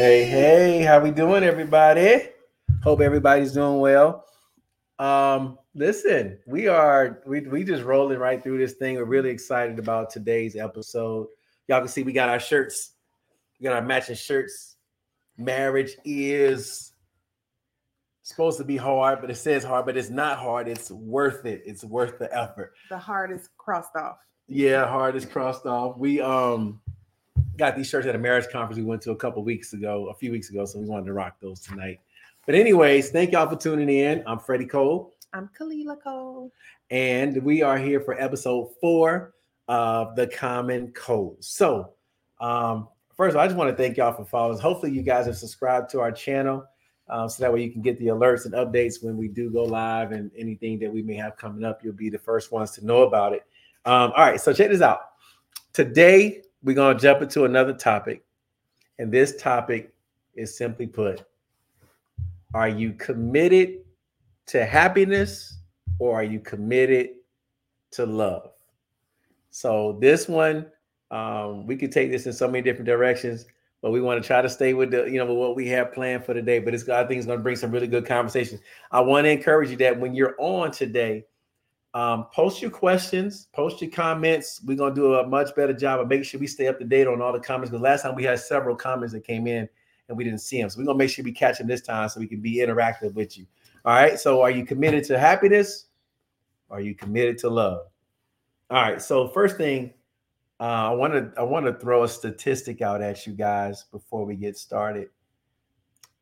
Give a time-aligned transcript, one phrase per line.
[0.00, 2.30] Hey, hey, how we doing, everybody?
[2.82, 4.24] Hope everybody's doing well.
[4.98, 8.96] Um, listen, we are we we just rolling right through this thing.
[8.96, 11.26] We're really excited about today's episode.
[11.68, 12.92] Y'all can see we got our shirts,
[13.58, 14.76] we got our matching shirts.
[15.36, 16.94] Marriage is
[18.22, 20.66] supposed to be hard, but it says hard, but it's not hard.
[20.66, 21.60] It's worth it.
[21.66, 22.72] It's worth the effort.
[22.88, 24.16] The heart is crossed off.
[24.48, 25.98] Yeah, hard is crossed off.
[25.98, 26.80] We um
[27.60, 30.14] got these shirts at a marriage conference we went to a couple weeks ago, a
[30.14, 32.00] few weeks ago, so we wanted to rock those tonight.
[32.46, 34.24] But anyways, thank y'all for tuning in.
[34.26, 35.12] I'm Freddie Cole.
[35.34, 36.50] I'm Khalilah Cole.
[36.90, 39.34] And we are here for episode four
[39.68, 41.46] of the Common Coles.
[41.48, 41.92] So,
[42.40, 44.62] um, first of all, I just want to thank y'all for following us.
[44.62, 46.64] Hopefully, you guys have subscribed to our channel.
[47.10, 49.64] Um, so that way you can get the alerts and updates when we do go
[49.64, 51.84] live and anything that we may have coming up.
[51.84, 53.42] You'll be the first ones to know about it.
[53.84, 55.00] Um, all right, so check this out.
[55.74, 58.22] Today, we're going to jump into another topic.
[58.98, 59.92] And this topic
[60.34, 61.24] is simply put
[62.54, 63.80] Are you committed
[64.46, 65.58] to happiness
[65.98, 67.10] or are you committed
[67.92, 68.50] to love?
[69.50, 70.66] So, this one,
[71.10, 73.46] um, we could take this in so many different directions,
[73.82, 76.24] but we want to try to stay with the, you know, what we have planned
[76.24, 76.58] for today.
[76.58, 78.60] But it's, I think it's going to bring some really good conversations.
[78.92, 81.24] I want to encourage you that when you're on today,
[81.94, 84.60] um, post your questions, post your comments.
[84.64, 87.06] We're gonna do a much better job of making sure we stay up to date
[87.06, 87.70] on all the comments.
[87.70, 89.68] Because last time we had several comments that came in
[90.08, 92.08] and we didn't see them, so we're gonna make sure we catch them this time
[92.08, 93.46] so we can be interactive with you.
[93.84, 94.18] All right.
[94.20, 95.86] So, are you committed to happiness?
[96.70, 97.86] Are you committed to love?
[98.70, 99.02] All right.
[99.02, 99.94] So, first thing,
[100.60, 104.24] uh, I want to I want to throw a statistic out at you guys before
[104.24, 105.08] we get started.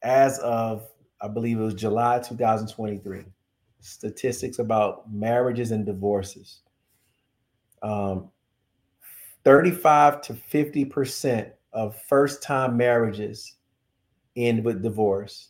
[0.02, 0.88] As of
[1.20, 3.24] I believe it was July 2023
[3.80, 6.60] statistics about marriages and divorces.
[7.82, 8.30] Um,
[9.44, 13.54] 35 to 50% of first time marriages
[14.36, 15.48] end with divorce.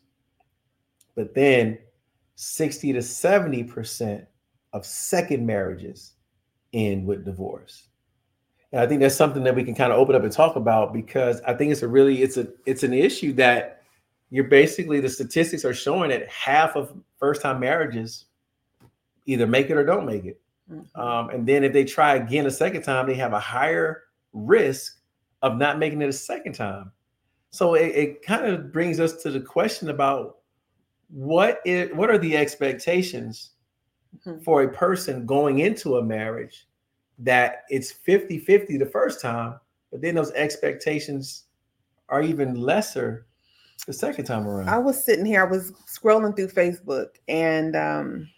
[1.15, 1.79] But then
[2.37, 4.27] 60 to 70%
[4.73, 6.15] of second marriages
[6.73, 7.89] end with divorce.
[8.73, 10.93] And I think that's something that we can kind of open up and talk about
[10.93, 13.78] because I think it's a really it's a it's an issue that
[14.31, 18.27] you're basically the statistics are showing that half of first time marriages
[19.27, 20.41] either make it or don't make it.
[20.71, 21.01] Mm-hmm.
[21.01, 24.99] Um, and then if they try again a second time, they have a higher risk
[25.43, 26.93] of not making it a second time.
[27.51, 30.39] So it, it kind of brings us to the question about
[31.11, 33.53] what is what are the expectations
[34.27, 34.43] mm-hmm.
[34.43, 36.67] for a person going into a marriage
[37.21, 39.59] that it's 50-50 the first time,
[39.91, 41.45] but then those expectations
[42.09, 43.27] are even lesser
[43.89, 44.69] the second time around.
[44.69, 48.29] I was sitting here, I was scrolling through Facebook, and um,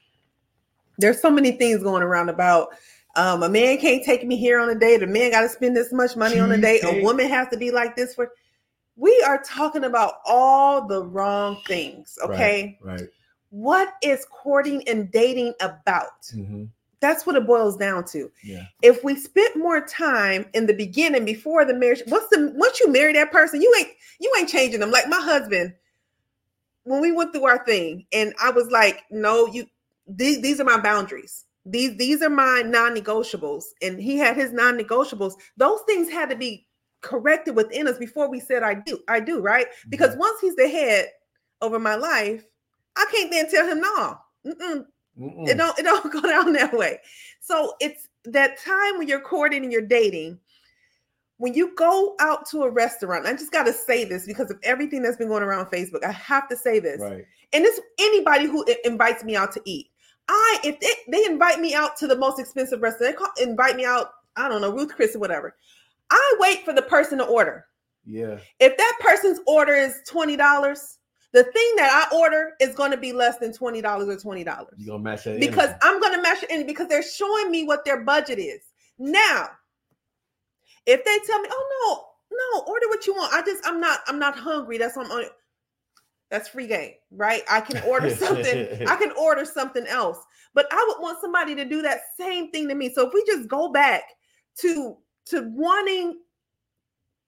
[0.97, 2.69] there's so many things going around about
[3.17, 5.03] um, a man can't take me here on a date.
[5.03, 6.85] A man got to spend this much money on a date.
[6.85, 8.31] A woman has to be like this for.
[8.95, 12.17] We are talking about all the wrong things.
[12.23, 12.79] Okay.
[12.81, 13.01] Right.
[13.01, 13.09] right.
[13.49, 16.23] What is courting and dating about?
[16.33, 16.67] Mm-hmm.
[17.01, 18.31] That's what it boils down to.
[18.45, 18.65] Yeah.
[18.83, 22.93] If we spent more time in the beginning before the marriage, what's the once you
[22.93, 23.89] marry that person, you ain't
[24.21, 24.91] you ain't changing them.
[24.91, 25.75] Like my husband,
[26.85, 29.67] when we went through our thing, and I was like, no, you
[30.07, 31.47] these these are my boundaries.
[31.65, 33.65] These these are my non-negotiables.
[33.81, 35.35] And he had his non-negotiables.
[35.57, 36.67] Those things had to be
[37.01, 39.67] corrected within us before we said I do, I do, right?
[39.89, 41.09] Because once he's the head
[41.63, 42.45] over my life,
[42.97, 44.19] I can't then tell him no.
[44.47, 44.85] Mm-mm,
[45.21, 45.49] Mm-mm.
[45.49, 46.99] It don't it don't go down that way.
[47.41, 50.39] So it's that time when you're courting and you're dating.
[51.37, 54.59] When you go out to a restaurant, I just got to say this because of
[54.63, 56.05] everything that's been going around Facebook.
[56.05, 57.01] I have to say this.
[57.01, 57.25] Right.
[57.55, 59.91] And it's anybody who invites me out to eat.
[60.29, 63.77] I if they, they invite me out to the most expensive restaurant, they call, invite
[63.77, 65.57] me out, I don't know, Ruth Chris or whatever.
[66.11, 67.67] I wait for the person to order.
[68.05, 68.39] Yeah.
[68.59, 70.97] If that person's order is $20,
[71.33, 74.45] the thing that I order is going to be less than twenty dollars or twenty
[74.45, 74.75] dollars.
[74.77, 77.65] You gonna match that because I'm going to match it in because they're showing me
[77.65, 78.61] what their budget is.
[78.99, 79.49] Now,
[80.87, 84.01] if they tell me, "Oh no, no, order what you want," I just I'm not
[84.07, 84.79] I'm not hungry.
[84.79, 85.25] That's what I'm on.
[86.31, 87.43] That's free game, right?
[87.51, 88.87] I can order something.
[88.89, 90.19] I can order something else,
[90.53, 92.93] but I would want somebody to do that same thing to me.
[92.93, 94.03] So if we just go back
[94.59, 94.97] to
[95.27, 96.19] to wanting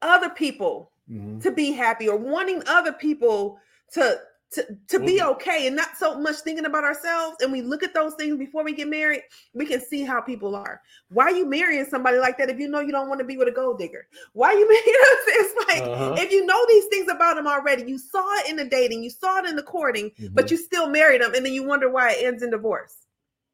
[0.03, 1.39] other people mm-hmm.
[1.39, 3.59] to be happy or wanting other people
[3.93, 4.19] to
[4.53, 5.31] to to be mm-hmm.
[5.31, 8.63] okay and not so much thinking about ourselves and we look at those things before
[8.63, 9.23] we get married
[9.55, 10.81] we can see how people are.
[11.09, 13.37] Why are you marrying somebody like that if you know you don't want to be
[13.37, 14.07] with a gold digger?
[14.33, 16.17] Why you marrying it's like uh-huh.
[16.19, 19.11] if you know these things about them already you saw it in the dating you
[19.11, 20.35] saw it in the courting mm-hmm.
[20.35, 23.07] but you still married them and then you wonder why it ends in divorce.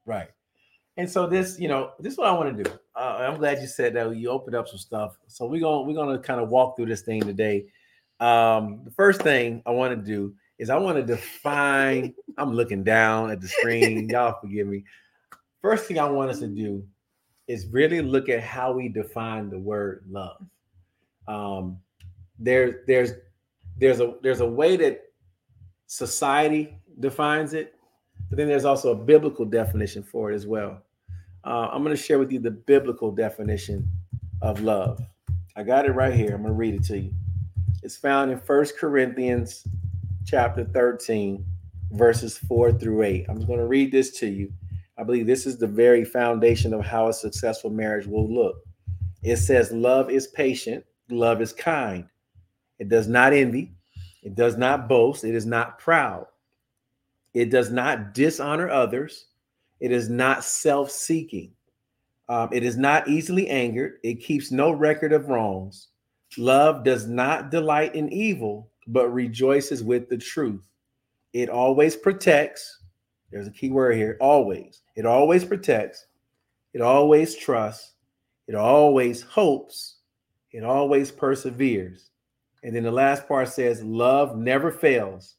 [0.05, 0.29] Right.
[0.96, 2.70] And so this you know this is what i want to do.
[2.96, 5.17] Uh, i'm glad you said that you opened up some stuff.
[5.29, 7.67] So we're gonna we're gonna kind of walk through this thing today
[8.20, 12.15] Um, the first thing I want to do is I want to define.
[12.37, 14.09] I'm looking down at the screen.
[14.11, 14.85] Y'all forgive me.
[15.62, 16.85] First thing I want us to do
[17.47, 20.44] is really look at how we define the word love.
[21.26, 21.79] Um,
[22.38, 23.12] there, there's,
[23.79, 25.03] there's a there's a way that
[25.87, 27.75] society defines it,
[28.29, 30.82] but then there's also a biblical definition for it as well.
[31.44, 33.88] Uh, I'm going to share with you the biblical definition
[34.43, 35.00] of love.
[35.56, 36.35] I got it right here.
[36.35, 37.12] I'm going to read it to you.
[37.82, 39.64] It's found in First Corinthians
[40.26, 41.44] chapter 13,
[41.92, 43.26] verses 4 through 8.
[43.28, 44.52] I'm going to read this to you.
[44.98, 48.56] I believe this is the very foundation of how a successful marriage will look.
[49.22, 52.06] It says, Love is patient, love is kind.
[52.80, 53.75] It does not envy,
[54.25, 56.26] it does not boast, it is not proud,
[57.32, 59.26] it does not dishonor others,
[59.78, 61.52] it is not self seeking,
[62.28, 65.88] um, it is not easily angered, it keeps no record of wrongs.
[66.36, 70.69] Love does not delight in evil, but rejoices with the truth.
[71.32, 72.82] It always protects.
[73.30, 74.82] There's a key word here always.
[74.96, 76.06] It always protects.
[76.75, 77.94] It always trusts.
[78.46, 79.96] It always hopes.
[80.52, 82.10] It always perseveres.
[82.62, 85.36] And then the last part says, Love never fails,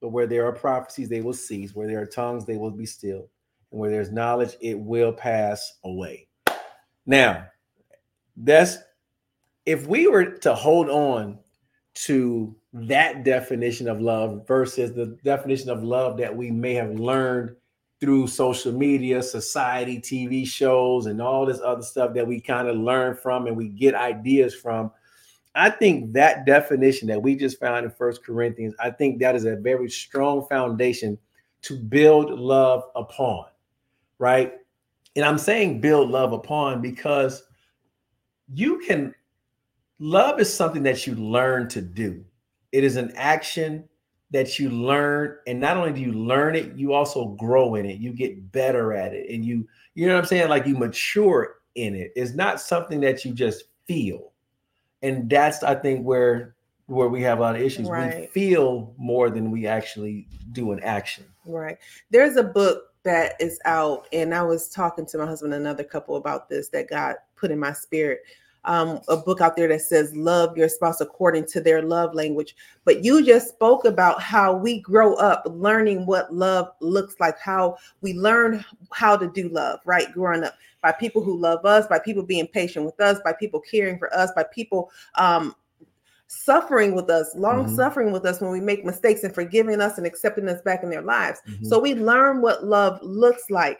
[0.00, 1.74] but where there are prophecies, they will cease.
[1.74, 3.28] Where there are tongues, they will be still.
[3.70, 6.28] And where there's knowledge, it will pass away.
[7.04, 7.46] Now,
[8.36, 8.78] that's
[9.66, 11.38] if we were to hold on
[11.94, 17.56] to that definition of love versus the definition of love that we may have learned
[17.98, 22.76] through social media, society, TV shows, and all this other stuff that we kind of
[22.76, 24.90] learn from and we get ideas from.
[25.54, 29.46] I think that definition that we just found in First Corinthians, I think that is
[29.46, 31.18] a very strong foundation
[31.62, 33.46] to build love upon,
[34.18, 34.52] right?
[35.16, 37.42] And I'm saying build love upon because
[38.52, 39.14] you can
[39.98, 42.24] love is something that you learn to do.
[42.72, 43.88] It is an action
[44.30, 47.98] that you learn and not only do you learn it you also grow in it
[48.00, 51.58] you get better at it and you you know what i'm saying like you mature
[51.76, 54.32] in it it's not something that you just feel
[55.02, 56.56] and that's i think where
[56.86, 58.18] where we have a lot of issues Right.
[58.22, 61.78] we feel more than we actually do an action Right.
[62.10, 65.84] There's a book that is out, and I was talking to my husband and another
[65.84, 68.22] couple about this that God put in my spirit.
[68.66, 72.56] Um, a book out there that says love your spouse according to their love language.
[72.84, 77.76] But you just spoke about how we grow up learning what love looks like, how
[78.00, 80.12] we learn how to do love, right?
[80.12, 83.60] Growing up by people who love us, by people being patient with us, by people
[83.60, 85.54] caring for us, by people um,
[86.28, 87.76] suffering with us, long Mhm.
[87.76, 90.90] suffering with us when we make mistakes and forgiving us and accepting us back in
[90.90, 91.40] their lives.
[91.48, 91.66] Mhm.
[91.66, 93.78] So we learn what love looks like.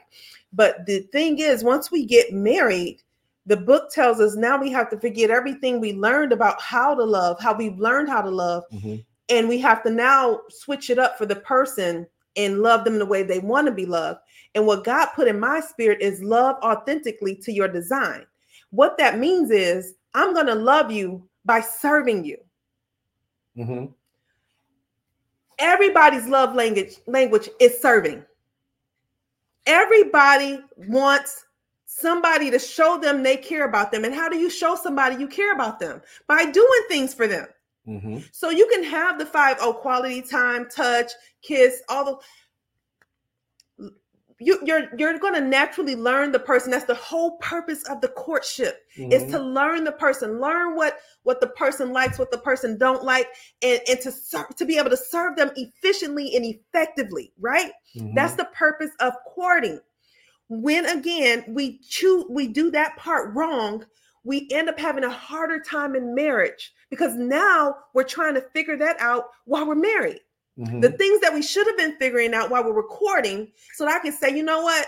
[0.53, 3.01] But the thing is, once we get married,
[3.47, 7.03] the book tells us now we have to forget everything we learned about how to
[7.03, 9.05] love, how we've learned how to love, Mhm.
[9.29, 13.05] and we have to now switch it up for the person and love them the
[13.05, 14.19] way they want to be loved.
[14.53, 18.27] And what God put in my spirit is love authentically to your design.
[18.71, 22.37] What that means is I'm going to love you by serving you.
[23.57, 23.93] Mhm.
[25.57, 28.23] Everybody's love language language is serving.
[29.65, 31.45] Everybody wants
[31.99, 34.05] somebody to show them they care about them.
[34.05, 36.01] And how do you show somebody you care about them?
[36.27, 37.47] By doing things for them.
[37.87, 38.23] Mhm.
[38.33, 41.11] So you can have the five oh quality time, touch,
[41.41, 42.17] kiss, all the
[44.39, 46.69] you, you're you're going to naturally learn the person.
[46.69, 49.31] That's the whole purpose of the courtship is Mhm.
[49.31, 53.27] to learn the person, learn what what the person likes, what the person don't like,
[53.63, 57.33] and and to serve to be able to serve them efficiently and effectively.
[57.39, 57.71] Right?
[57.95, 58.13] Mhm.
[58.13, 59.79] That's the purpose of courting.
[60.49, 63.85] When again we choose we do that part wrong,
[64.23, 68.77] we end up having a harder time in marriage because now we're trying to figure
[68.77, 70.21] that out while we're married.
[70.57, 70.81] Mhm.
[70.81, 73.99] The things that we should have been figuring out while we're recording, so that I
[73.99, 74.87] can say, you know what,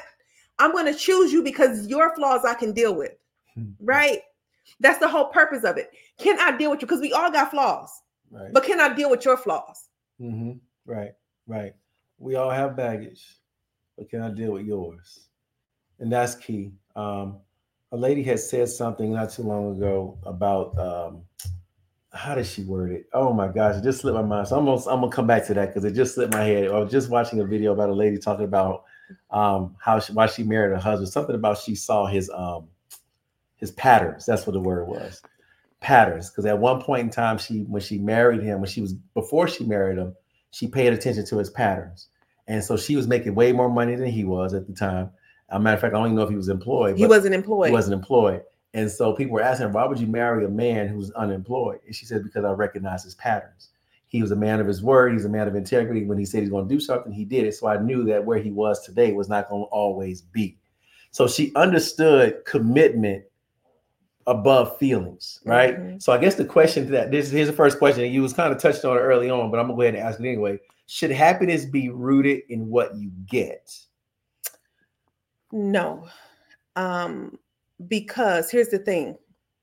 [0.57, 3.13] I'm going to choose you because your flaws I can deal with.
[3.57, 3.75] Mhm.
[3.79, 4.21] Right?
[4.79, 5.91] That's the whole purpose of it.
[6.17, 6.87] Can I deal with you?
[6.87, 8.01] Because we all got flaws,
[8.31, 9.87] right but can I deal with your flaws?
[10.21, 10.53] mm-hmm.
[10.85, 11.11] Right,
[11.47, 11.73] right.
[12.17, 13.37] We all have baggage,
[13.97, 15.27] but can I deal with yours?
[15.99, 16.71] And that's key.
[16.95, 17.37] Um,
[17.91, 21.23] a lady had said something not too long ago about um,
[22.13, 23.07] how did she word it?
[23.13, 24.47] Oh my gosh, it just slipped my mind.
[24.47, 26.69] So I'm gonna, I'm gonna come back to that because it just slipped my head.
[26.69, 28.83] I was just watching a video about a lady talking about
[29.31, 31.09] um, how she, why she married her husband.
[31.09, 32.67] Something about she saw his um,
[33.57, 34.25] his patterns.
[34.25, 35.21] That's what the word was.
[35.81, 36.29] Patterns.
[36.29, 39.47] Because at one point in time, she when she married him, when she was before
[39.47, 40.15] she married him,
[40.51, 42.07] she paid attention to his patterns.
[42.47, 45.11] And so she was making way more money than he was at the time.
[45.51, 46.97] A matter of fact, I don't even know if he was employed.
[46.97, 47.67] He wasn't employed.
[47.67, 48.43] He wasn't employed.
[48.73, 51.79] And so people were asking her, why would you marry a man who's unemployed?
[51.85, 53.69] And she said, because I recognize his patterns.
[54.07, 55.13] He was a man of his word.
[55.13, 56.05] He's a man of integrity.
[56.05, 57.55] When he said he's going to do something, he did it.
[57.55, 60.57] So I knew that where he was today was not going to always be.
[61.11, 63.23] So she understood commitment
[64.27, 65.75] above feelings, right?
[65.75, 65.97] Mm-hmm.
[65.99, 68.33] So I guess the question to that this here's the first question, and you was
[68.33, 70.27] kind of touched on it early on, but I'm gonna go ahead and ask it
[70.27, 70.59] anyway.
[70.85, 73.75] Should happiness be rooted in what you get?
[75.51, 76.07] No.
[76.75, 77.37] Um,
[77.87, 79.17] because here's the thing,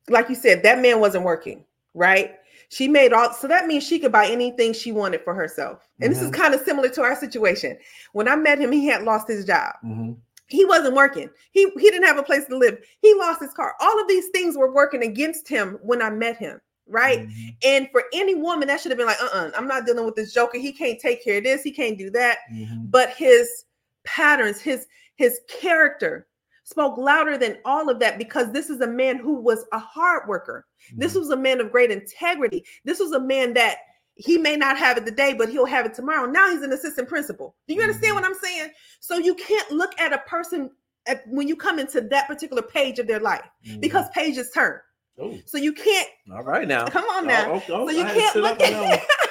[0.08, 1.64] like you said, that man wasn't working,
[1.94, 2.34] right?
[2.68, 5.88] She made all so that means she could buy anything she wanted for herself.
[6.00, 6.12] And mm-hmm.
[6.12, 6.42] this is mm-hmm.
[6.42, 7.78] kind of similar to our situation.
[8.12, 9.74] When I met him, he had lost his job.
[9.84, 10.12] Mm-hmm
[10.48, 11.28] he wasn't working.
[11.50, 12.78] He he didn't have a place to live.
[13.00, 13.74] He lost his car.
[13.80, 17.20] All of these things were working against him when I met him, right?
[17.20, 17.48] Mm-hmm.
[17.64, 20.32] And for any woman, that should have been like, uh-uh, I'm not dealing with this
[20.32, 20.58] joker.
[20.58, 21.62] He can't take care of this.
[21.62, 22.38] He can't do that.
[22.52, 22.86] Mm-hmm.
[22.86, 23.64] But his
[24.04, 26.26] patterns, his his character
[26.64, 30.28] spoke louder than all of that because this is a man who was a hard
[30.28, 30.66] worker.
[30.96, 32.64] This was a man of great integrity.
[32.84, 33.78] This was a man that
[34.16, 36.28] he may not have it today, but he'll have it tomorrow.
[36.28, 37.54] Now he's an assistant principal.
[37.68, 38.22] Do you understand mm-hmm.
[38.22, 38.70] what I'm saying?
[39.00, 40.70] So you can't look at a person
[41.06, 43.80] at, when you come into that particular page of their life mm-hmm.
[43.80, 44.80] because pages turn.
[45.20, 45.38] Ooh.
[45.46, 46.08] So you can't.
[46.32, 46.86] All right now.
[46.86, 47.52] Come on now.
[47.52, 49.06] Oh, oh, oh, so you can't look at.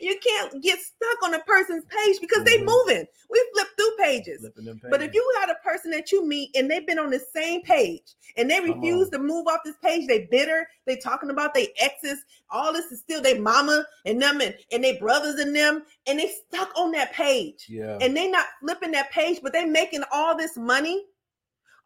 [0.00, 2.44] you can't get stuck on a person's page because mm-hmm.
[2.44, 3.06] they moving.
[3.30, 4.48] We flip through pages.
[4.56, 4.80] pages.
[4.90, 7.62] But if you got a person that you meet and they've been on the same
[7.62, 11.66] page and they refuse to move off this page, they bitter, they talking about their
[11.78, 15.82] exes, all this is still their mama and them and, and their brothers and them,
[16.06, 17.66] and they stuck on that page.
[17.68, 17.98] Yeah.
[18.00, 21.04] And they not flipping that page, but they making all this money.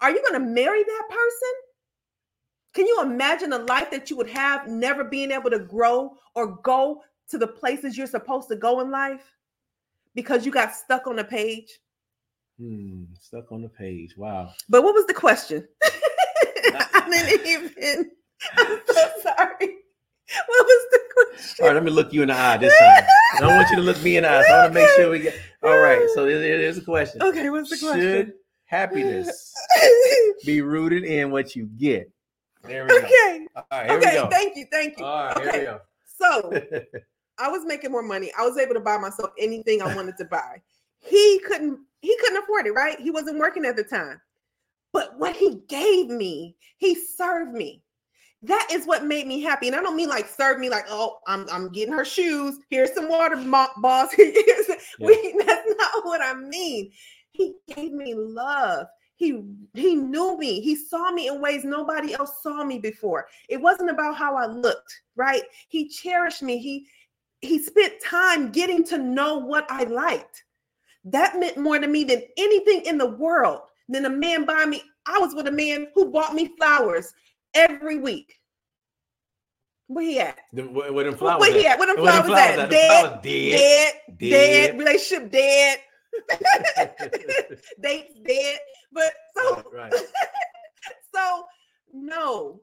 [0.01, 1.53] Are you gonna marry that person?
[2.75, 6.57] Can you imagine a life that you would have never being able to grow or
[6.63, 7.03] go
[7.33, 9.35] to the places you're supposed to go in life
[10.15, 11.81] because you got stuck on the page?
[12.61, 14.17] Hmm, stuck on the page.
[14.17, 14.53] Wow.
[14.69, 15.67] But what was the question?
[15.85, 17.47] I didn't
[17.81, 18.11] even.
[18.57, 19.77] I'm so sorry.
[20.47, 21.65] What was the question?
[21.65, 23.05] All right, let me look you in the eye this time.
[23.37, 24.43] I don't want you to look me in the eye.
[24.43, 25.35] So I want to make sure we get.
[25.63, 27.23] All right, so there's a question.
[27.23, 28.01] Okay, what's the question?
[28.01, 28.33] Should
[28.67, 29.53] happiness
[30.47, 32.11] be rooted in what you get?
[32.65, 32.99] There we go.
[32.99, 33.47] Okay.
[33.57, 34.29] All right, okay.
[34.31, 34.67] Thank you.
[34.71, 35.05] Thank you.
[35.05, 35.51] All right, okay.
[35.51, 35.81] here we go.
[36.05, 36.89] So
[37.39, 38.31] I was making more money.
[38.39, 40.61] I was able to buy myself anything I wanted to buy.
[41.01, 42.99] He couldn't he couldn't afford it, right?
[43.01, 44.21] He wasn't working at the time.
[44.93, 47.83] But what he gave me, he served me.
[48.43, 49.69] That is what made me happy.
[49.69, 52.59] And I don't mean like serve me like, oh, I'm I'm getting her shoes.
[52.71, 54.11] Here's some water, boss.
[54.19, 54.35] yeah.
[54.99, 56.91] we, that's not what I mean.
[57.31, 58.89] He gave me love.
[59.15, 59.41] He
[59.75, 60.61] he knew me.
[60.61, 63.29] He saw me in ways nobody else saw me before.
[63.49, 65.45] It wasn't about how I looked, right?
[65.69, 66.59] He cherished me.
[66.59, 66.87] He
[67.43, 70.45] he spent time getting to know what I liked.
[71.05, 73.61] That meant more to me than anything in the world.
[73.89, 74.83] Than a man buy me.
[75.07, 77.13] I was with a man who bought me flowers
[77.55, 78.39] every week.
[79.89, 80.39] Where he at?
[80.53, 81.79] The, where, where them flowers where he at?
[81.79, 82.59] Where them flowers, flowers at?
[82.61, 82.71] at?
[82.71, 85.79] Dead, dead, dead, dead, dead, relationship dead.
[87.83, 88.59] Dates dead.
[88.93, 89.93] But so right, right.
[91.15, 91.45] so
[91.93, 92.61] no,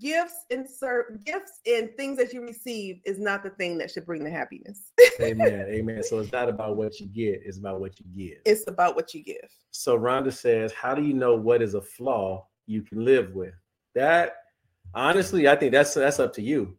[0.00, 4.06] gifts and serve gifts and things that you receive is not the thing that should
[4.06, 4.92] bring the happiness.
[5.20, 5.66] Amen.
[5.68, 6.02] Amen.
[6.02, 8.38] So it's not about what you get, it's about what you give.
[8.44, 9.50] It's about what you give.
[9.70, 13.54] So Rhonda says, How do you know what is a flaw you can live with?
[13.94, 14.36] That
[14.94, 16.76] honestly, I think that's that's up to you.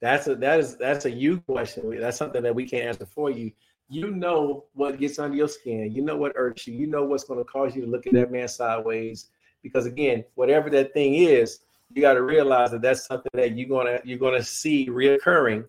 [0.00, 1.98] That's a that is that's a you question.
[2.00, 3.52] That's something that we can't answer for you.
[3.90, 5.90] You know what gets under your skin.
[5.92, 6.74] You know what irks you.
[6.74, 9.30] You know what's going to cause you to look at that man sideways.
[9.62, 11.60] Because again, whatever that thing is,
[11.94, 15.64] you got to realize that that's something that you're gonna you're gonna see reoccurring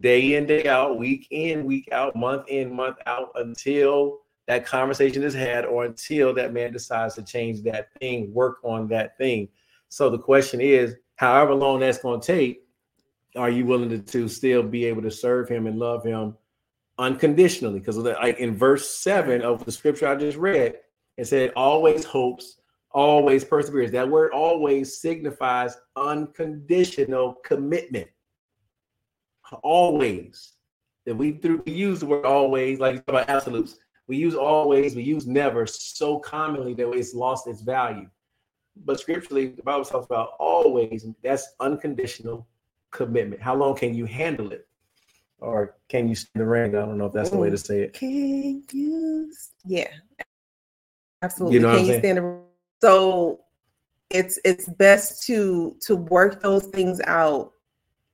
[0.00, 5.22] day in day out week in week out month in month out until that conversation
[5.22, 9.48] is had or until that man decides to change that thing work on that thing.
[9.88, 12.62] So the question is however long that's going to take
[13.36, 16.34] are you willing to, to still be able to serve him and love him
[16.98, 17.80] unconditionally?
[17.80, 20.76] Because like in verse 7 of the scripture i just read
[21.16, 22.58] it said always hopes
[22.96, 23.92] always perseveres.
[23.92, 28.08] That word always signifies unconditional commitment.
[29.62, 30.54] Always.
[31.04, 35.02] That we through we use the word always, like about absolutes, we use always, we
[35.02, 38.08] use never so commonly that it's lost its value.
[38.84, 42.46] But scripturally, the Bible talks about always, that's unconditional
[42.90, 43.42] commitment.
[43.42, 44.66] How long can you handle it?
[45.38, 46.74] Or can you stand the ring?
[46.74, 47.92] I don't know if that's the way to say it.
[47.92, 49.30] Can you?
[49.66, 49.92] Yeah,
[51.22, 51.56] absolutely.
[51.56, 52.45] You know can you stand the
[52.86, 53.40] so
[54.10, 57.52] it's it's best to to work those things out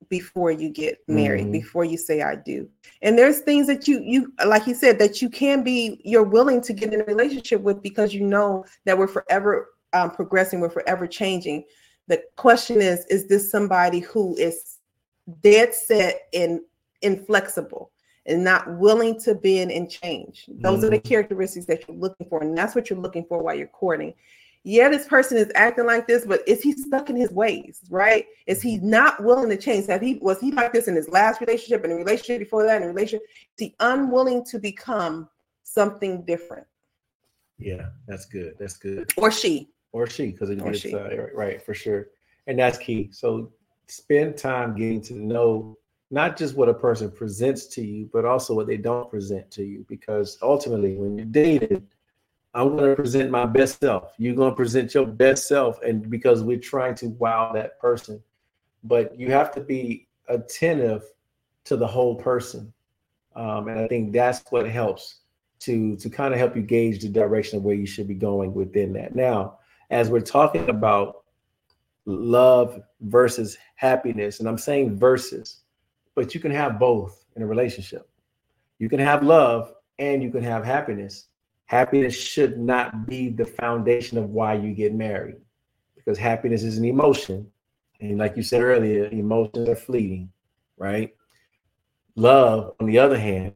[0.08, 1.52] before you get married mm-hmm.
[1.52, 2.68] before you say i do
[3.02, 6.60] and there's things that you you like you said that you can be you're willing
[6.60, 10.70] to get in a relationship with because you know that we're forever um, progressing, we're
[10.70, 11.64] forever changing.
[12.08, 14.78] The question is, is this somebody who is
[15.42, 16.60] dead set and
[17.02, 17.92] inflexible
[18.26, 20.46] and not willing to bend and change?
[20.48, 20.86] Those mm-hmm.
[20.86, 21.08] are the mm-hmm.
[21.08, 24.14] characteristics that you're looking for, and that's what you're looking for while you're courting
[24.64, 28.26] yeah, this person is acting like this, but is he stuck in his ways, right?
[28.46, 29.86] Is he not willing to change?
[29.86, 32.80] Have he was he like this in his last relationship and the relationship before that
[32.80, 33.26] and relationship?
[33.58, 35.28] Is he unwilling to become
[35.64, 36.66] something different?
[37.58, 38.54] Yeah, that's good.
[38.58, 39.12] That's good.
[39.16, 39.70] Or she.
[39.92, 42.08] Or she, because it, it's uh, right for sure.
[42.46, 43.08] And that's key.
[43.12, 43.52] So
[43.88, 45.76] spend time getting to know
[46.10, 49.64] not just what a person presents to you, but also what they don't present to
[49.64, 49.84] you.
[49.88, 51.86] Because ultimately, when you're dating,
[52.54, 54.12] I'm going to present my best self.
[54.18, 58.22] You're going to present your best self, and because we're trying to wow that person,
[58.84, 61.02] but you have to be attentive
[61.64, 62.72] to the whole person,
[63.34, 65.20] um, and I think that's what helps
[65.60, 68.52] to to kind of help you gauge the direction of where you should be going
[68.52, 69.14] within that.
[69.14, 69.58] Now,
[69.90, 71.22] as we're talking about
[72.04, 75.60] love versus happiness, and I'm saying versus,
[76.14, 78.08] but you can have both in a relationship.
[78.78, 81.28] You can have love and you can have happiness
[81.72, 85.36] happiness should not be the foundation of why you get married
[85.96, 87.50] because happiness is an emotion.
[87.98, 90.30] And like you said earlier, emotions are fleeting,
[90.76, 91.14] right?
[92.14, 93.54] Love, on the other hand,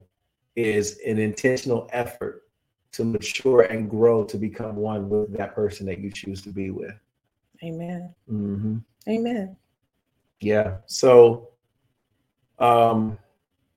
[0.54, 2.44] is an intentional effort
[2.92, 6.70] to mature and grow to become one with that person that you choose to be
[6.70, 6.94] with.
[7.62, 8.14] Amen.
[8.32, 8.78] Mm-hmm.
[9.10, 9.56] Amen.
[10.40, 10.78] Yeah.
[10.86, 11.50] So,
[12.58, 13.18] um,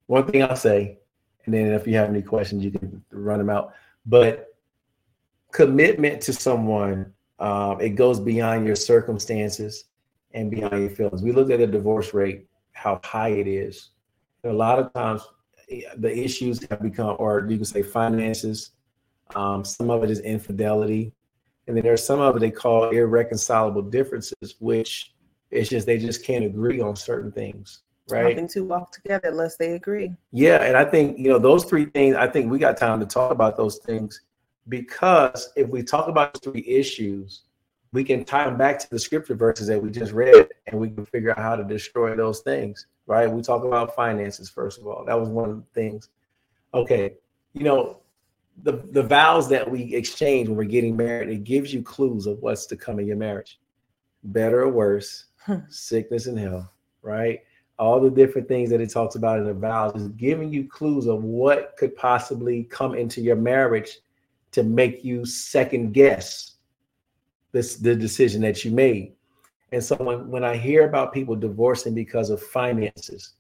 [0.06, 1.00] one thing I'll say,
[1.44, 3.74] and then if you have any questions, you can run them out.
[4.10, 4.48] But
[5.52, 9.86] commitment to someone, um, it goes beyond your circumstances
[10.34, 11.22] and beyond your feelings.
[11.22, 13.92] We looked at the divorce rate, how high it is.
[14.44, 15.22] A lot of times,
[15.70, 18.72] eh, the issues have become, or you can say, finances.
[19.36, 21.14] Um, some of it is infidelity,
[21.68, 25.14] and then there's some of it they call irreconcilable differences, which
[25.52, 28.36] it's just they just can't agree on certain things right?
[28.36, 30.16] Nothing to walk together unless they agree.
[30.32, 32.16] Yeah, and I think you know those three things.
[32.16, 34.22] I think we got time to talk about those things
[34.68, 37.42] because if we talk about three issues,
[37.92, 40.90] we can tie them back to the scripture verses that we just read, and we
[40.90, 42.88] can figure out how to destroy those things.
[43.08, 43.30] Right?
[43.30, 45.04] We talk about finances first of all.
[45.06, 46.10] That was one of the things.
[46.74, 47.16] Okay,
[47.54, 47.98] you know.
[48.62, 52.40] The, the vows that we exchange when we're getting married, it gives you clues of
[52.40, 53.58] what's to come in your marriage.
[54.22, 55.60] Better or worse, hmm.
[55.70, 56.68] sickness and health,
[57.02, 57.40] right?
[57.80, 61.08] All the different things that it talks about in the vows is giving you clues
[61.08, 64.00] of what could possibly come into your marriage
[64.52, 66.56] to make you second guess
[67.54, 69.14] this the decision that you made.
[69.72, 73.34] And so when, when I hear about people divorcing because of finances,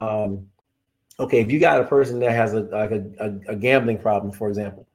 [0.00, 0.46] um,
[1.18, 4.32] okay, if you got a person that has a like a, a, a gambling problem,
[4.32, 4.86] for example,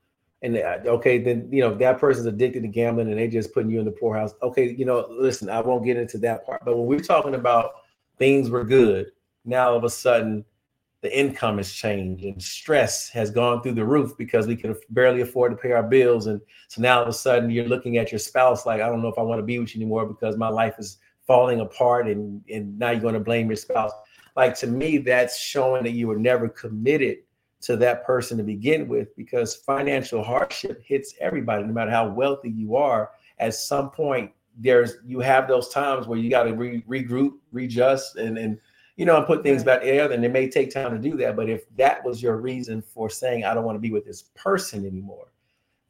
[0.44, 3.70] and uh, okay, then you know that person's addicted to gambling and they just putting
[3.70, 4.34] you in the poorhouse.
[4.42, 7.72] Okay, you know, listen, I won't get into that part, but when we're talking about
[8.18, 9.12] things were good.
[9.46, 10.46] Now all of a sudden,
[11.02, 15.22] the income has changed and stress has gone through the roof because we can barely
[15.22, 16.26] afford to pay our bills.
[16.26, 19.02] And so now all of a sudden you're looking at your spouse like, I don't
[19.02, 22.08] know if I want to be with you anymore because my life is falling apart
[22.08, 23.92] and, and now you're going to blame your spouse.
[24.36, 27.20] Like to me, that's showing that you were never committed
[27.62, 32.50] to that person to begin with because financial hardship hits everybody, no matter how wealthy
[32.50, 33.12] you are.
[33.40, 38.18] At some point, there's you have those times where you got to re- regroup, readjust,
[38.18, 38.60] and and
[38.96, 40.14] you know, and put things back together.
[40.14, 41.36] And it may take time to do that.
[41.36, 44.24] But if that was your reason for saying I don't want to be with this
[44.36, 45.32] person anymore,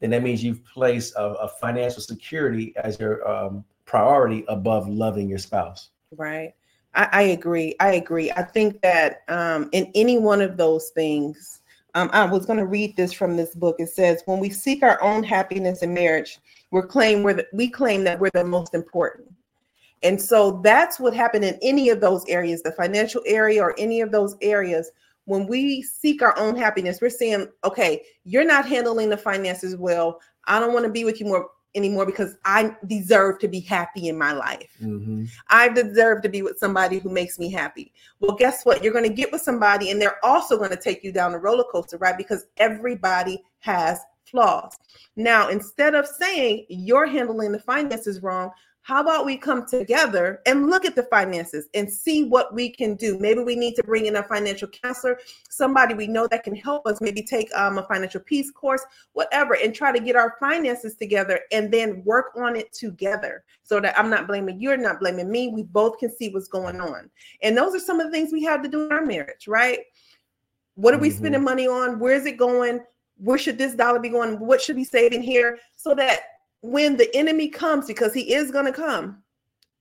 [0.01, 5.29] then that means you've placed a, a financial security as your um, priority above loving
[5.29, 5.89] your spouse.
[6.15, 6.53] Right.
[6.93, 7.75] I, I agree.
[7.79, 8.29] I agree.
[8.31, 11.61] I think that um, in any one of those things,
[11.97, 13.77] um, I was going to read this from this book.
[13.79, 16.37] It says, "When we seek our own happiness in marriage,
[16.69, 19.27] we claim we're the, we claim that we're the most important."
[20.03, 24.01] And so that's what happened in any of those areas, the financial area or any
[24.01, 24.91] of those areas.
[25.25, 30.21] When we seek our own happiness, we're saying, "Okay, you're not handling the finances well.
[30.45, 34.07] I don't want to be with you more anymore because I deserve to be happy
[34.07, 34.69] in my life.
[34.81, 35.25] Mm-hmm.
[35.49, 37.93] I deserve to be with somebody who makes me happy.
[38.19, 38.83] Well, guess what?
[38.83, 41.39] You're going to get with somebody and they're also going to take you down the
[41.39, 42.17] roller coaster, right?
[42.17, 44.77] Because everybody has flaws.
[45.15, 48.51] Now, instead of saying you're handling the finances wrong,
[48.87, 52.95] how about we come together and look at the finances and see what we can
[52.95, 53.19] do?
[53.19, 55.19] Maybe we need to bring in a financial counselor,
[55.49, 59.57] somebody we know that can help us, maybe take um, a financial peace course, whatever,
[59.61, 63.99] and try to get our finances together and then work on it together so that
[63.99, 65.49] I'm not blaming you, you're not blaming me.
[65.49, 67.09] We both can see what's going on.
[67.41, 69.79] And those are some of the things we have to do in our marriage, right?
[70.75, 71.17] What are we mm-hmm.
[71.17, 71.99] spending money on?
[71.99, 72.79] Where is it going?
[73.17, 74.39] Where should this dollar be going?
[74.39, 75.57] What should be saving here?
[75.75, 76.21] So that
[76.61, 79.21] when the enemy comes, because he is going to come,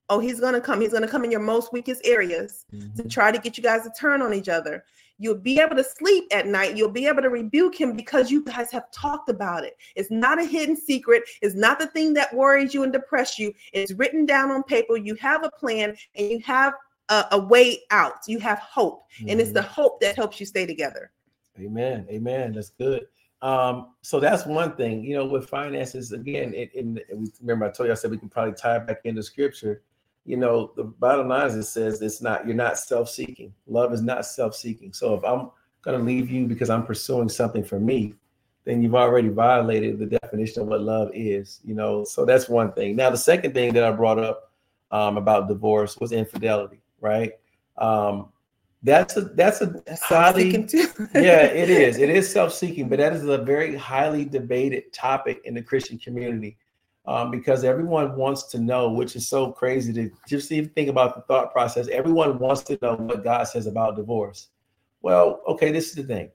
[0.09, 0.81] oh, he's going to come.
[0.81, 2.95] He's going to come in your most weakest areas mm-hmm.
[3.01, 4.83] to try to get you guys to turn on each other.
[5.19, 6.77] You'll be able to sleep at night.
[6.77, 9.75] You'll be able to rebuke him because you guys have talked about it.
[9.95, 11.23] It's not a hidden secret.
[11.41, 13.53] It's not the thing that worries you and depresses you.
[13.73, 14.95] It's written down on paper.
[14.95, 16.73] You have a plan and you have
[17.09, 18.19] a, a way out.
[18.27, 19.05] You have hope.
[19.17, 19.29] Mm-hmm.
[19.29, 19.73] And it's the mm-hmm.
[19.73, 21.11] hope that helps you stay together.
[21.59, 22.05] Amen.
[22.11, 22.53] Amen.
[22.53, 23.07] That's good.
[23.41, 26.53] Um, so that's one thing, you know, with finances again.
[26.53, 27.05] It, it,
[27.41, 29.83] remember, I told you I said we can probably tie it back into scripture
[30.27, 33.53] you know, the bottom line is it says it's not, you're not self seeking.
[33.65, 34.91] Love is not self seeking.
[34.91, 35.49] So if I'm
[35.81, 38.13] going to leave you because I'm pursuing something for me,
[38.65, 42.03] then you've already violated the definition of what love is, you know.
[42.03, 42.97] So that's one thing.
[42.97, 44.51] Now, the second thing that I brought up
[44.91, 47.31] um, about divorce was infidelity, right?
[47.77, 48.27] Um,
[48.83, 50.51] that's a that's a that's highly
[51.15, 55.53] yeah it is it is self-seeking but that is a very highly debated topic in
[55.53, 56.57] the christian community
[57.07, 61.15] um, because everyone wants to know, which is so crazy to just even think about
[61.15, 61.87] the thought process.
[61.87, 64.49] Everyone wants to know what God says about divorce.
[65.01, 66.31] Well, okay, this is the thing.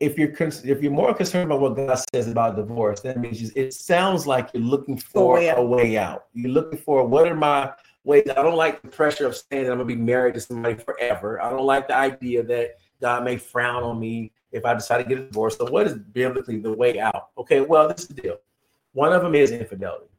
[0.00, 3.72] If you're if you're more concerned about what God says about divorce, that means it
[3.72, 6.24] sounds like you're looking for way a way out.
[6.32, 7.70] You're looking for what are my
[8.04, 8.24] ways?
[8.30, 11.40] I don't like the pressure of saying that I'm gonna be married to somebody forever.
[11.42, 15.08] I don't like the idea that God may frown on me if I decide to
[15.08, 15.56] get a divorce.
[15.56, 17.30] So, what is biblically the way out?
[17.38, 18.38] Okay, well, this is the deal
[18.92, 20.10] one of them is infidelity,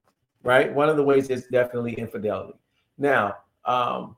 [0.43, 0.73] right?
[0.73, 2.57] One of the ways is definitely infidelity.
[2.97, 4.15] Now, um,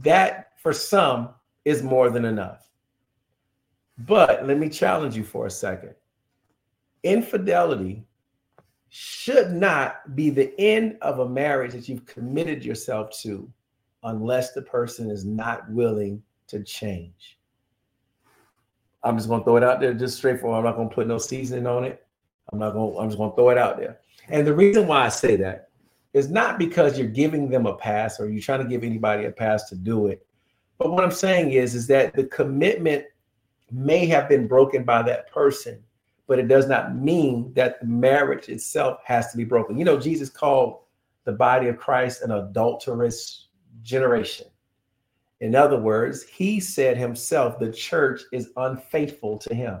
[0.00, 1.30] that for some
[1.64, 2.68] is more than enough.
[3.98, 5.94] But let me challenge you for a second.
[7.02, 8.04] Infidelity
[8.96, 13.50] should not be the end of a marriage that you've committed yourself to
[14.04, 17.36] unless the person is not willing to change.
[19.02, 20.58] I'm just to throw it out there just straightforward.
[20.58, 22.06] I'm not to put no seasoning on it.
[22.52, 23.98] I'm not gonna, I'm just to throw it out there.
[24.28, 25.70] And the reason why I say that
[26.12, 29.32] is not because you're giving them a pass or you're trying to give anybody a
[29.32, 30.24] pass to do it.
[30.78, 33.06] But what I'm saying is, is that the commitment
[33.72, 35.82] may have been broken by that person,
[36.26, 39.78] but it does not mean that the marriage itself has to be broken.
[39.78, 40.80] You know, Jesus called
[41.24, 43.48] the body of Christ an adulterous
[43.82, 44.46] generation.
[45.40, 49.80] In other words, he said himself, the church is unfaithful to him.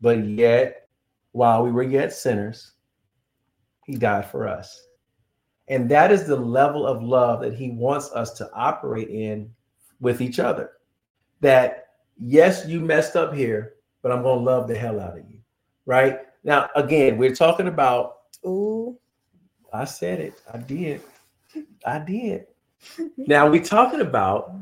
[0.00, 0.88] But yet
[1.32, 2.72] while we were yet sinners,
[3.84, 4.86] he died for us.
[5.68, 9.50] And that is the level of love that he wants us to operate in
[10.00, 10.72] with each other.
[11.40, 15.30] That, yes, you messed up here, but I'm going to love the hell out of
[15.30, 15.37] you.
[15.88, 16.18] Right?
[16.44, 18.18] Now, again, we're talking about.
[18.44, 18.98] Ooh.
[19.72, 20.34] I said it.
[20.52, 21.00] I did.
[21.86, 22.46] I did.
[23.16, 24.52] now, we're talking about,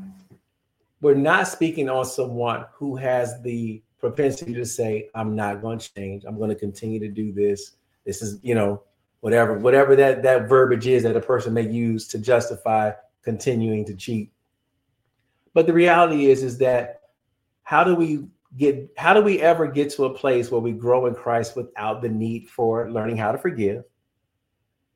[1.01, 5.93] we're not speaking on someone who has the propensity to say, I'm not going to
[5.93, 6.23] change.
[6.25, 7.73] I'm going to continue to do this.
[8.05, 8.83] This is, you know,
[9.19, 13.95] whatever, whatever that that verbiage is that a person may use to justify continuing to
[13.95, 14.31] cheat.
[15.53, 17.01] But the reality is, is that
[17.63, 21.05] how do we get how do we ever get to a place where we grow
[21.07, 23.83] in Christ without the need for learning how to forgive?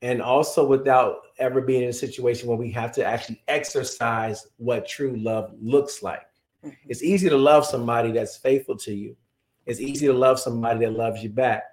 [0.02, 4.88] And also without ever being in a situation where we have to actually exercise what
[4.88, 6.26] true love looks like.
[6.64, 6.90] Mm-hmm.
[6.90, 9.16] It's easy to love somebody that's faithful to you.
[9.66, 11.64] It's easy to love somebody that loves you back.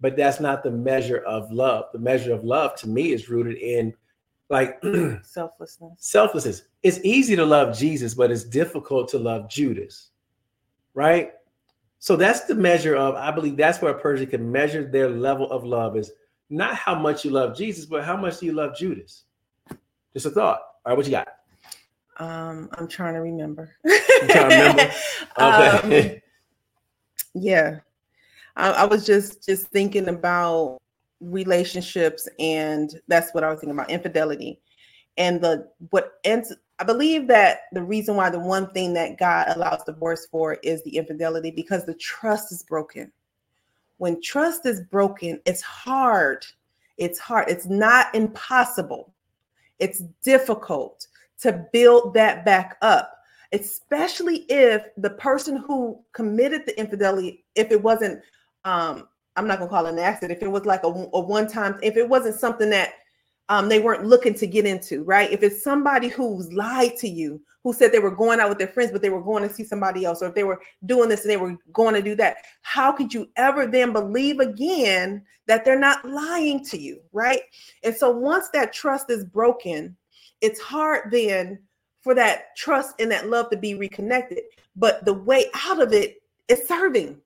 [0.00, 1.86] But that's not the measure of love.
[1.92, 3.92] The measure of love to me is rooted in
[4.48, 4.82] like
[5.22, 5.92] selflessness.
[5.98, 6.62] Selflessness.
[6.82, 10.10] It's easy to love Jesus, but it's difficult to love Judas.
[10.94, 11.32] Right?
[11.98, 15.50] So that's the measure of, I believe that's where a person can measure their level
[15.50, 16.12] of love is
[16.48, 19.24] not how much you love Jesus, but how much do you love Judas?
[20.14, 20.60] Just a thought.
[20.84, 21.28] All right, what you got?
[22.18, 23.74] Um, I'm trying to remember.
[23.86, 24.92] trying to remember?
[25.40, 26.14] Okay.
[26.14, 26.20] Um,
[27.34, 27.78] yeah,
[28.56, 30.78] I, I, was just just thinking about
[31.20, 34.60] relationships, and that's what I was thinking about infidelity,
[35.16, 36.54] and the what ends.
[36.80, 40.82] I believe that the reason why the one thing that God allows divorce for is
[40.82, 43.12] the infidelity because the trust is broken.
[43.98, 46.46] When trust is broken, it's hard.
[46.96, 47.50] It's hard.
[47.50, 49.12] It's not impossible.
[49.78, 51.06] It's difficult
[51.42, 53.14] to build that back up,
[53.52, 58.22] especially if the person who committed the infidelity, if it wasn't,
[58.64, 61.46] um, I'm not gonna call it an accident, if it was like a, a one
[61.46, 62.94] time, if it wasn't something that
[63.50, 65.30] um, they weren't looking to get into, right?
[65.30, 68.68] If it's somebody who's lied to you, who said they were going out with their
[68.68, 71.22] friends, but they were going to see somebody else, or if they were doing this
[71.22, 75.64] and they were going to do that, how could you ever then believe again that
[75.64, 77.42] they're not lying to you, right?
[77.82, 79.96] And so once that trust is broken,
[80.40, 81.58] it's hard then
[82.02, 84.44] for that trust and that love to be reconnected.
[84.76, 87.20] But the way out of it is serving.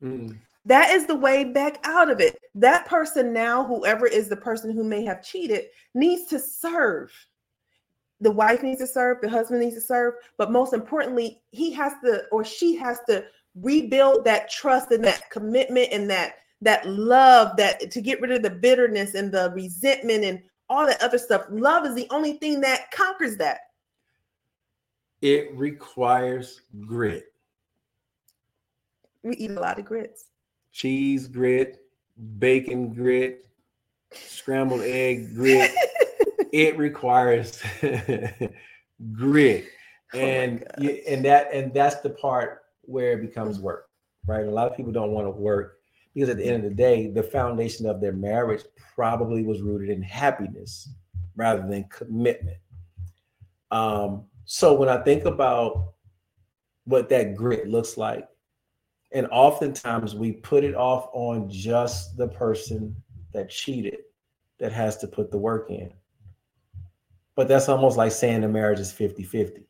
[0.00, 0.38] Mm.
[0.66, 2.40] That is the way back out of it.
[2.56, 7.12] That person now, whoever is the person who may have cheated, needs to serve.
[8.20, 11.92] The wife needs to serve, the husband needs to serve, but most importantly, he has
[12.04, 13.24] to or she has to
[13.54, 18.42] rebuild that trust and that commitment and that that love that to get rid of
[18.42, 21.44] the bitterness and the resentment and all that other stuff.
[21.50, 23.60] Love is the only thing that conquers that.
[25.20, 27.32] It requires grit.
[29.22, 30.26] We eat a lot of grits.
[30.76, 31.80] Cheese grit,
[32.38, 33.46] bacon grit,
[34.12, 35.70] scrambled egg grit.
[36.52, 37.62] it requires
[39.12, 39.64] grit.
[40.12, 43.88] Oh and oh and that and that's the part where it becomes work,
[44.26, 44.44] right?
[44.44, 45.78] A lot of people don't want to work
[46.12, 48.62] because at the end of the day, the foundation of their marriage
[48.94, 50.90] probably was rooted in happiness
[51.36, 52.58] rather than commitment.
[53.70, 55.94] Um, so when I think about
[56.84, 58.28] what that grit looks like,
[59.12, 62.94] and oftentimes we put it off on just the person
[63.32, 63.98] that cheated
[64.58, 65.92] that has to put the work in.
[67.34, 69.66] But that's almost like saying the marriage is 50 50.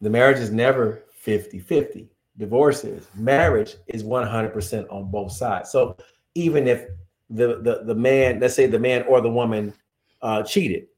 [0.00, 2.08] The marriage is never 50 50.
[2.36, 3.06] Divorce is.
[3.14, 5.70] Marriage is 100% on both sides.
[5.70, 5.96] So
[6.34, 6.86] even if
[7.30, 9.72] the, the, the man, let's say the man or the woman
[10.20, 10.88] uh, cheated,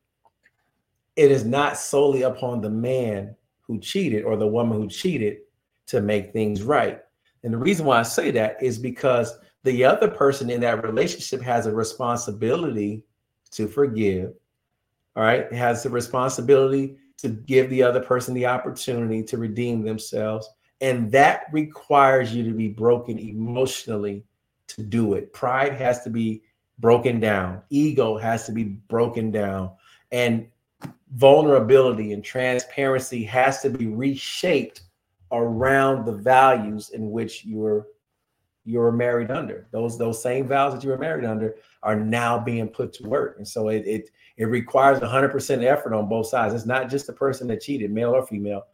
[1.15, 5.39] it is not solely upon the man who cheated or the woman who cheated
[5.87, 7.01] to make things right.
[7.43, 11.43] And the reason why I say that is because the other person in that relationship
[11.43, 13.03] has a responsibility
[13.53, 14.33] to forgive.
[15.15, 15.41] All right.
[15.41, 20.49] It has the responsibility to give the other person the opportunity to redeem themselves.
[20.81, 24.25] And that requires you to be broken emotionally
[24.69, 25.33] to do it.
[25.33, 26.43] Pride has to be
[26.79, 29.71] broken down, ego has to be broken down.
[30.13, 30.49] And
[31.15, 34.83] vulnerability and transparency has to be reshaped
[35.33, 37.87] around the values in which you were
[38.65, 39.69] you were married under.
[39.71, 43.37] Those those same vows that you were married under are now being put to work.
[43.39, 46.53] And so it it, it requires 100% effort on both sides.
[46.53, 48.67] It's not just the person that cheated, male or female.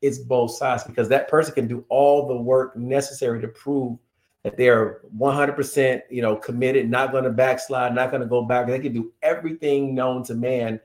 [0.00, 3.98] It's both sides because that person can do all the work necessary to prove
[4.42, 8.66] that they're 100% you know committed, not going to backslide, not going to go back.
[8.66, 10.80] They can do everything known to man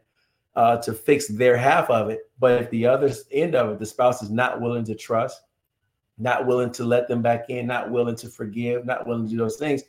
[0.60, 2.30] uh, to fix their half of it.
[2.38, 5.42] But if the other end of it, the spouse is not willing to trust,
[6.18, 9.38] not willing to let them back in, not willing to forgive, not willing to do
[9.38, 9.84] those things,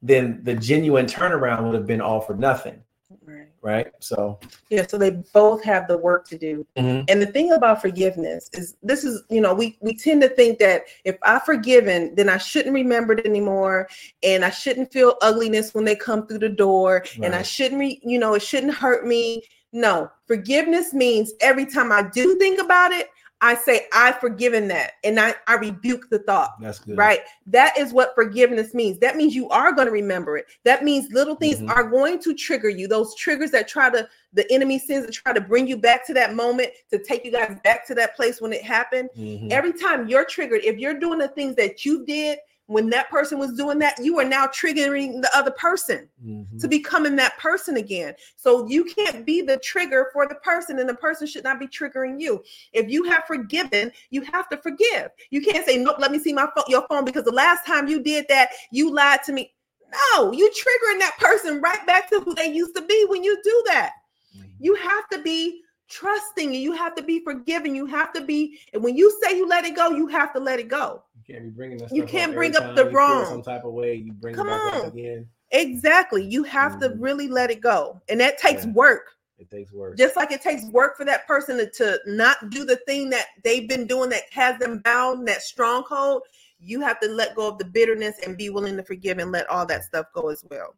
[0.00, 2.82] then the genuine turnaround would have been all for nothing.
[3.22, 3.48] Right.
[3.60, 3.88] Right.
[4.00, 4.38] So,
[4.70, 4.86] yeah.
[4.86, 6.66] So they both have the work to do.
[6.78, 7.04] Mm-hmm.
[7.08, 10.58] And the thing about forgiveness is this is, you know, we, we tend to think
[10.60, 13.90] that if I've forgiven, then I shouldn't remember it anymore.
[14.22, 17.04] And I shouldn't feel ugliness when they come through the door.
[17.04, 17.26] Right.
[17.26, 19.42] And I shouldn't, re, you know, it shouldn't hurt me
[19.72, 23.08] no, forgiveness means every time I do think about it,
[23.40, 24.92] I say, I've forgiven that.
[25.04, 26.60] And I, I rebuke the thought.
[26.60, 26.96] That's good.
[26.98, 27.20] Right.
[27.46, 28.98] That is what forgiveness means.
[28.98, 30.46] That means you are going to remember it.
[30.64, 31.70] That means little things mm-hmm.
[31.70, 32.88] are going to trigger you.
[32.88, 36.14] Those triggers that try to, the enemy sends to try to bring you back to
[36.14, 39.08] that moment, to take you guys back to that place when it happened.
[39.16, 39.52] Mm-hmm.
[39.52, 43.38] Every time you're triggered, if you're doing the things that you did when that person
[43.38, 46.58] was doing that, you are now triggering the other person mm-hmm.
[46.58, 48.14] to becoming that person again.
[48.36, 51.66] So you can't be the trigger for the person, and the person should not be
[51.66, 52.44] triggering you.
[52.74, 55.08] If you have forgiven, you have to forgive.
[55.30, 57.88] You can't say, Nope, let me see my phone, your phone, because the last time
[57.88, 59.54] you did that, you lied to me.
[60.12, 63.40] No, you triggering that person right back to who they used to be when you
[63.42, 63.92] do that.
[64.36, 64.46] Mm-hmm.
[64.60, 67.74] You have to be trusting you have to be forgiving.
[67.74, 70.38] You have to be, and when you say you let it go, you have to
[70.38, 73.72] let it go can't be bringing You can't bring up the wrong some type of
[73.72, 73.94] way.
[73.94, 74.86] You bring Come it back on.
[74.86, 75.28] again.
[75.50, 76.24] Exactly.
[76.24, 76.92] You have mm-hmm.
[76.92, 78.72] to really let it go, and that takes yeah.
[78.72, 79.10] work.
[79.38, 79.96] It takes work.
[79.96, 83.26] Just like it takes work for that person to, to not do the thing that
[83.44, 86.22] they've been doing that has them bound, that stronghold.
[86.58, 89.48] You have to let go of the bitterness and be willing to forgive and let
[89.48, 90.74] all that stuff go as well.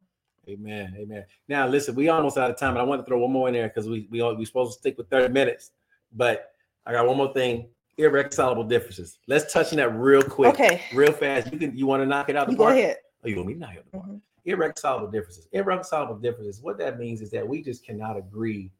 [0.46, 0.94] Amen.
[0.98, 1.24] Amen.
[1.48, 3.54] Now, listen, we almost out of time, and I want to throw one more in
[3.54, 5.70] there because we we we supposed to stick with thirty minutes,
[6.12, 6.52] but
[6.84, 7.68] I got one more thing
[8.00, 9.18] irreconcilable differences.
[9.26, 10.54] Let's touch on that real quick.
[10.54, 10.82] Okay.
[10.94, 11.52] Real fast.
[11.52, 12.74] You can you want to knock it out the you park?
[12.74, 12.96] Go ahead.
[13.24, 14.04] Oh, you want me to knock it out the park?
[14.06, 14.16] Mm-hmm.
[14.44, 15.48] Irreconcilable differences.
[15.52, 16.60] Irreconcilable differences.
[16.62, 18.72] What that means is that we just cannot agree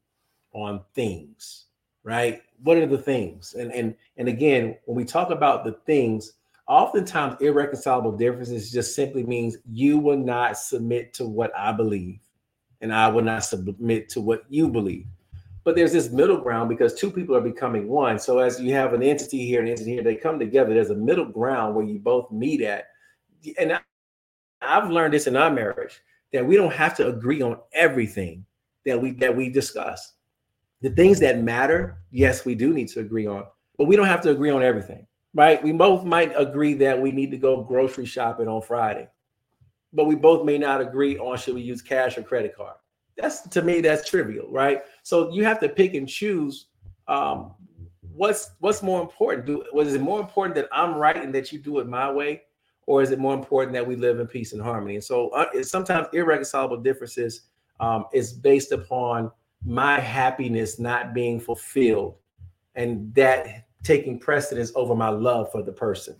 [0.53, 1.65] on things,
[2.03, 2.41] right?
[2.63, 3.53] What are the things?
[3.53, 6.33] And and and again, when we talk about the things,
[6.67, 12.19] oftentimes irreconcilable differences just simply means you will not submit to what I believe,
[12.81, 15.05] and I will not submit to what you believe
[15.63, 18.17] but there's this middle ground because two people are becoming one.
[18.17, 20.73] So as you have an entity here, an entity here, they come together.
[20.73, 22.85] There's a middle ground where you both meet at.
[23.59, 23.79] And I,
[24.61, 26.01] I've learned this in our marriage
[26.33, 28.45] that we don't have to agree on everything
[28.85, 30.13] that we that we discuss.
[30.81, 33.43] The things that matter, yes, we do need to agree on,
[33.77, 35.05] but we don't have to agree on everything.
[35.33, 35.63] right?
[35.63, 39.07] We both might agree that we need to go grocery shopping on Friday,
[39.93, 42.75] but we both may not agree on should we use cash or credit card.
[43.17, 44.81] That's to me, that's trivial, right?
[45.03, 46.67] So you have to pick and choose
[47.07, 47.53] um,
[48.13, 49.45] what's what's more important.
[49.45, 52.43] Do was it more important that I'm right and that you do it my way,
[52.85, 54.95] or is it more important that we live in peace and harmony?
[54.95, 57.41] And so uh, sometimes irreconcilable differences
[57.79, 59.31] um, is based upon
[59.65, 62.15] my happiness not being fulfilled,
[62.75, 66.15] and that taking precedence over my love for the person.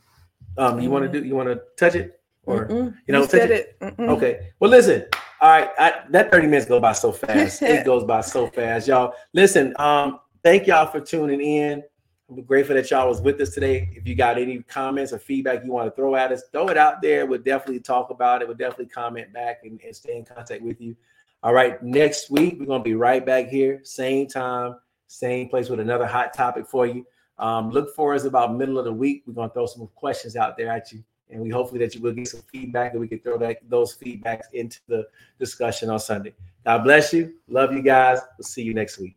[0.57, 1.25] Um, you want to do?
[1.25, 2.93] You want to touch it, or Mm-mm.
[3.07, 3.77] you know, You touch it?
[3.81, 3.93] it.
[3.99, 4.49] Okay.
[4.59, 5.05] Well, listen.
[5.41, 5.69] All right.
[5.79, 7.63] I, that 30 minutes go by so fast.
[7.63, 9.15] it goes by so fast, y'all.
[9.33, 9.73] Listen.
[9.79, 11.83] Um, thank y'all for tuning in.
[12.29, 13.89] I'm grateful that y'all was with us today.
[13.93, 16.77] If you got any comments or feedback you want to throw at us, throw it
[16.77, 17.25] out there.
[17.25, 18.47] We'll definitely talk about it.
[18.47, 20.95] We'll definitely comment back and, and stay in contact with you.
[21.41, 21.81] All right.
[21.81, 24.75] Next week, we're going to be right back here, same time,
[25.07, 27.03] same place with another hot topic for you.
[27.39, 29.23] Um, look for us about middle of the week.
[29.25, 32.01] We're going to throw some questions out there at you and we hopefully that you
[32.01, 35.07] will get some feedback that we can throw that those feedbacks into the
[35.39, 36.33] discussion on Sunday.
[36.65, 37.33] God bless you.
[37.47, 38.19] Love you guys.
[38.37, 39.15] We'll see you next week.